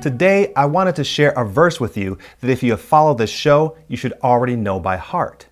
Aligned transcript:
Today, 0.00 0.50
I 0.56 0.64
wanted 0.64 0.96
to 0.96 1.04
share 1.04 1.32
a 1.32 1.44
verse 1.44 1.78
with 1.78 1.98
you 1.98 2.16
that 2.40 2.48
if 2.48 2.62
you 2.62 2.70
have 2.70 2.80
followed 2.80 3.18
this 3.18 3.28
show, 3.28 3.76
you 3.86 3.98
should 3.98 4.14
already 4.24 4.56
know 4.56 4.80
by 4.80 4.96
heart. 4.96 5.46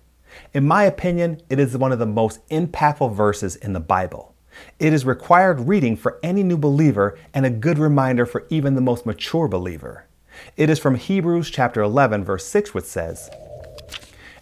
In 0.55 0.65
my 0.65 0.85
opinion, 0.85 1.39
it 1.51 1.59
is 1.59 1.77
one 1.77 1.91
of 1.91 1.99
the 1.99 2.07
most 2.07 2.47
impactful 2.49 3.13
verses 3.13 3.57
in 3.57 3.73
the 3.73 3.79
Bible. 3.79 4.33
It 4.79 4.91
is 4.91 5.05
required 5.05 5.67
reading 5.67 5.95
for 5.95 6.17
any 6.23 6.41
new 6.41 6.57
believer 6.57 7.15
and 7.31 7.45
a 7.45 7.51
good 7.51 7.77
reminder 7.77 8.25
for 8.25 8.47
even 8.49 8.73
the 8.73 8.81
most 8.81 9.05
mature 9.05 9.47
believer. 9.47 10.07
It 10.57 10.71
is 10.71 10.79
from 10.79 10.95
Hebrews 10.95 11.51
chapter 11.51 11.83
11 11.83 12.23
verse 12.23 12.47
6 12.47 12.73
which 12.73 12.85
says, 12.85 13.29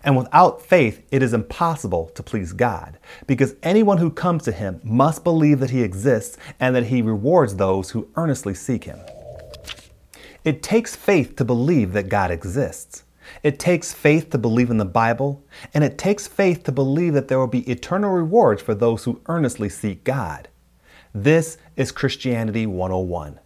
and 0.05 0.16
without 0.16 0.62
faith, 0.62 1.05
it 1.12 1.21
is 1.21 1.34
impossible 1.34 2.12
to 2.16 2.23
please 2.23 2.53
God, 2.53 2.98
because 3.26 3.55
anyone 3.62 3.98
who 3.98 4.09
comes 4.09 4.44
to 4.44 4.53
him 4.53 4.80
must 4.81 5.26
believe 5.26 5.59
that 5.59 5.71
he 5.71 5.81
exists 5.81 6.38
and 6.62 6.73
that 6.77 6.85
he 6.85 7.02
rewards 7.02 7.55
those 7.58 7.89
who 7.89 8.08
earnestly 8.16 8.53
seek 8.53 8.85
him. 8.85 8.99
It 10.47 10.63
takes 10.63 10.95
faith 10.95 11.35
to 11.35 11.43
believe 11.43 11.91
that 11.91 12.07
God 12.07 12.31
exists. 12.31 13.03
It 13.43 13.59
takes 13.59 13.91
faith 13.91 14.29
to 14.29 14.37
believe 14.37 14.70
in 14.70 14.77
the 14.77 14.85
Bible, 14.85 15.43
and 15.73 15.83
it 15.83 15.97
takes 15.97 16.25
faith 16.25 16.63
to 16.63 16.71
believe 16.71 17.13
that 17.15 17.27
there 17.27 17.37
will 17.37 17.47
be 17.47 17.70
eternal 17.70 18.11
rewards 18.11 18.61
for 18.61 18.73
those 18.73 19.03
who 19.03 19.20
earnestly 19.25 19.67
seek 19.67 20.05
God. 20.05 20.47
This 21.13 21.57
is 21.75 21.91
Christianity 21.91 22.65
101. 22.65 23.41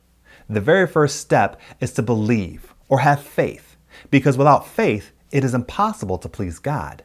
The 0.48 0.62
very 0.62 0.86
first 0.86 1.20
step 1.20 1.60
is 1.80 1.92
to 1.94 2.04
believe 2.04 2.72
or 2.88 3.00
have 3.00 3.24
faith, 3.24 3.78
because 4.12 4.38
without 4.38 4.68
faith, 4.68 5.12
it 5.32 5.44
is 5.44 5.56
impossible 5.56 6.20
to 6.20 6.30
please 6.30 6.60
God. 6.60 7.02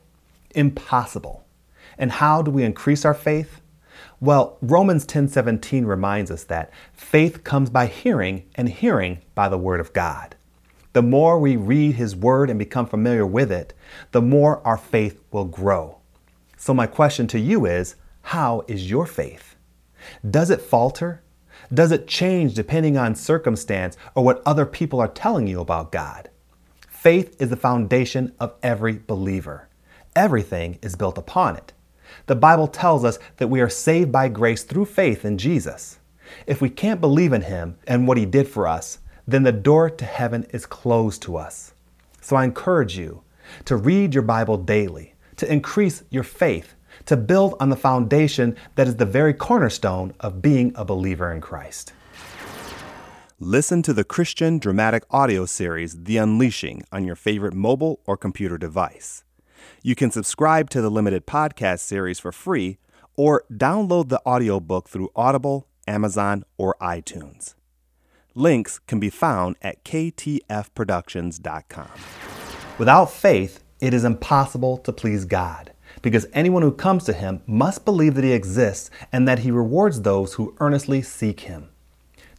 Impossible. 0.51 1.47
And 1.97 2.13
how 2.13 2.43
do 2.43 2.51
we 2.51 2.65
increase 2.65 3.07
our 3.07 3.15
faith? 3.15 3.63
Well, 4.21 4.59
Romans 4.63 5.05
10:17 5.07 5.87
reminds 5.87 6.31
us 6.31 6.45
that 6.45 6.71
faith 6.93 7.45
comes 7.45 7.71
by 7.71 7.87
hearing 7.87 8.45
and 8.55 8.69
hearing 8.69 9.19
by 9.35 9.49
the 9.49 9.59
word 9.59 9.81
of 9.81 9.93
God. 9.93 10.37
The 10.93 11.03
more 11.03 11.39
we 11.39 11.57
read 11.57 11.97
his 11.97 12.17
word 12.17 12.49
and 12.49 12.59
become 12.59 12.87
familiar 12.87 13.27
with 13.27 13.53
it, 13.53 13.75
the 14.13 14.23
more 14.23 14.67
our 14.67 14.79
faith 14.79 15.23
will 15.31 15.45
grow. 15.45 15.99
So 16.57 16.73
my 16.73 16.87
question 16.87 17.27
to 17.29 17.39
you 17.39 17.67
is, 17.67 17.97
how 18.23 18.65
is 18.67 18.91
your 18.91 19.07
faith? 19.07 19.57
Does 20.29 20.51
it 20.51 20.63
falter? 20.63 21.23
Does 21.73 21.93
it 21.93 22.09
change 22.09 22.55
depending 22.55 22.97
on 22.97 23.15
circumstance 23.15 23.97
or 24.15 24.25
what 24.25 24.43
other 24.47 24.65
people 24.65 25.01
are 25.01 25.09
telling 25.09 25.47
you 25.47 25.61
about 25.61 25.93
God? 25.93 26.31
Faith 26.89 27.37
is 27.41 27.51
the 27.51 27.57
foundation 27.57 28.33
of 28.41 28.55
every 28.63 28.99
believer. 28.99 29.69
Everything 30.15 30.79
is 30.81 30.97
built 30.97 31.19
upon 31.19 31.57
it. 31.57 31.73
The 32.27 32.37
Bible 32.37 32.69
tells 32.69 33.05
us 33.05 33.19
that 33.37 33.49
we 33.49 33.61
are 33.61 33.69
saved 33.69 34.11
by 34.13 34.29
grace 34.29 34.63
through 34.63 34.87
faith 34.87 35.25
in 35.25 35.39
Jesus. 35.39 35.99
If 36.47 36.61
we 36.61 36.71
can't 36.71 37.01
believe 37.01 37.33
in 37.33 37.43
Him 37.43 37.77
and 37.87 38.07
what 38.07 38.19
He 38.19 38.27
did 38.27 38.49
for 38.49 38.67
us, 38.67 38.99
then 39.27 39.43
the 39.43 39.53
door 39.53 39.91
to 39.91 40.05
heaven 40.05 40.47
is 40.51 40.67
closed 40.67 41.23
to 41.23 41.37
us. 41.37 41.75
So 42.21 42.37
I 42.37 42.45
encourage 42.45 42.97
you 42.97 43.23
to 43.67 43.77
read 43.77 44.15
your 44.15 44.23
Bible 44.23 44.57
daily, 44.57 45.15
to 45.37 45.53
increase 45.53 46.03
your 46.11 46.23
faith, 46.23 46.75
to 47.07 47.17
build 47.17 47.55
on 47.61 47.69
the 47.69 47.77
foundation 47.77 48.57
that 48.75 48.89
is 48.89 48.97
the 48.97 49.05
very 49.05 49.35
cornerstone 49.35 50.15
of 50.21 50.43
being 50.43 50.73
a 50.75 50.85
believer 50.85 51.33
in 51.33 51.41
Christ. 51.41 51.93
Listen 53.39 53.83
to 53.83 53.93
the 53.93 54.05
Christian 54.05 54.59
dramatic 54.59 55.05
audio 55.11 55.45
series, 55.45 56.05
The 56.05 56.17
Unleashing, 56.17 56.83
on 56.91 57.05
your 57.05 57.17
favorite 57.17 57.53
mobile 57.53 58.01
or 58.07 58.17
computer 58.17 58.57
device. 58.57 59.25
You 59.83 59.95
can 59.95 60.11
subscribe 60.11 60.71
to 60.71 60.81
the 60.81 60.91
limited 60.91 61.27
podcast 61.27 61.81
series 61.81 62.19
for 62.19 62.33
free 62.33 62.79
or 63.17 63.45
download 63.53 64.09
the 64.09 64.23
audiobook 64.27 64.89
through 64.89 65.11
Audible, 65.17 65.67
Amazon, 65.87 66.45
or 66.59 66.77
iTunes. 66.81 67.55
Links 68.35 68.79
can 68.81 68.99
be 69.01 69.11
found 69.11 69.57
at 69.63 69.85
ktfproductions.com. 69.85 71.91
Without 72.79 73.11
faith, 73.11 73.65
it 73.81 73.95
is 73.95 74.05
impossible 74.05 74.77
to 74.79 74.93
please 74.93 75.25
God, 75.25 75.73
because 76.03 76.27
anyone 76.35 76.63
who 76.63 76.73
comes 76.73 77.05
to 77.05 77.15
Him 77.15 77.41
must 77.47 77.87
believe 77.87 78.15
that 78.15 78.25
He 78.25 78.33
exists 78.33 78.91
and 79.11 79.27
that 79.27 79.39
He 79.39 79.51
rewards 79.51 80.03
those 80.03 80.35
who 80.35 80.55
earnestly 80.61 81.01
seek 81.01 81.41
Him. 81.41 81.71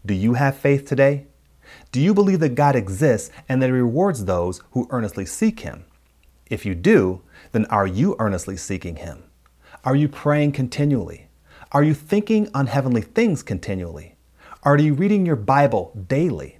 Do 0.05 0.13
you 0.13 0.35
have 0.35 0.55
faith 0.55 0.85
today? 0.85 1.25
Do 1.91 1.99
you 1.99 2.13
believe 2.13 2.39
that 2.41 2.55
God 2.55 2.75
exists 2.75 3.31
and 3.49 3.61
that 3.61 3.67
He 3.67 3.73
rewards 3.73 4.25
those 4.25 4.61
who 4.71 4.87
earnestly 4.91 5.25
seek 5.25 5.61
Him? 5.61 5.85
If 6.49 6.65
you 6.65 6.75
do, 6.75 7.21
then 7.51 7.65
are 7.65 7.87
you 7.87 8.15
earnestly 8.19 8.57
seeking 8.57 8.97
Him? 8.97 9.23
Are 9.83 9.95
you 9.95 10.07
praying 10.07 10.53
continually? 10.53 11.27
Are 11.71 11.83
you 11.83 11.93
thinking 11.93 12.49
on 12.53 12.67
heavenly 12.67 13.01
things 13.01 13.43
continually? 13.43 14.15
Are 14.63 14.77
you 14.77 14.93
reading 14.93 15.25
your 15.25 15.35
Bible 15.35 15.91
daily? 16.07 16.59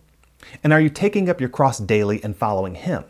And 0.64 0.74
are 0.74 0.82
you 0.82 0.90
taking 0.90 1.30
up 1.30 1.40
your 1.40 1.50
cross 1.50 1.78
daily 1.78 2.24
and 2.24 2.36
following 2.36 2.76
Him? 2.76 3.06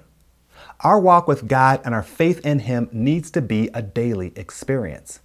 Our 0.82 1.00
walk 1.00 1.28
with 1.28 1.48
God 1.48 1.82
and 1.84 1.96
our 1.96 2.04
faith 2.04 2.46
in 2.46 2.60
Him 2.60 2.90
needs 2.92 3.32
to 3.32 3.42
be 3.42 3.70
a 3.74 3.82
daily 3.82 4.32
experience. 4.36 5.22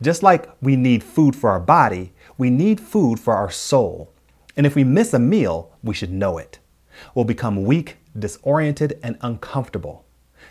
Just 0.00 0.22
like 0.22 0.48
we 0.62 0.74
need 0.74 1.04
food 1.04 1.36
for 1.36 1.50
our 1.50 1.60
body, 1.60 2.12
we 2.38 2.48
need 2.48 2.80
food 2.80 3.20
for 3.20 3.34
our 3.34 3.50
soul. 3.50 4.12
And 4.56 4.64
if 4.64 4.74
we 4.74 4.84
miss 4.84 5.12
a 5.12 5.18
meal, 5.18 5.70
we 5.82 5.92
should 5.92 6.12
know 6.12 6.38
it. 6.38 6.58
We'll 7.14 7.26
become 7.26 7.64
weak, 7.64 7.96
disoriented, 8.18 8.98
and 9.02 9.18
uncomfortable. 9.20 10.05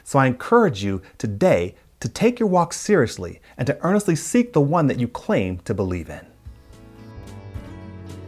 So 0.06 0.20
I 0.20 0.28
encourage 0.28 0.84
you 0.84 1.02
today 1.18 1.76
to 2.00 2.08
take 2.08 2.40
your 2.40 2.48
walk 2.48 2.72
seriously 2.72 3.42
and 3.58 3.68
to 3.68 3.78
earnestly 3.84 4.16
seek 4.16 4.54
the 4.54 4.62
one 4.62 4.88
that 4.88 5.00
you 5.00 5.08
claim 5.08 5.58
to 5.66 5.74
believe 5.74 6.10
in. 6.10 6.22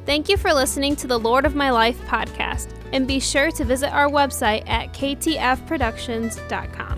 Thank 0.05 0.27
you 0.27 0.37
for 0.37 0.53
listening 0.53 0.95
to 0.97 1.07
the 1.07 1.19
Lord 1.19 1.45
of 1.45 1.53
My 1.53 1.69
Life 1.69 1.99
podcast, 2.07 2.69
and 2.93 3.05
be 3.05 3.19
sure 3.19 3.51
to 3.51 3.63
visit 3.63 3.93
our 3.93 4.09
website 4.09 4.67
at 4.67 4.91
ktfproductions.com. 4.93 6.96